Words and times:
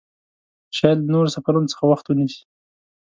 شاید 0.77 0.99
له 1.01 1.09
نورو 1.13 1.33
سفرونو 1.35 1.71
څخه 1.73 1.83
وخت 1.85 2.05
ونیسي. 2.07 2.41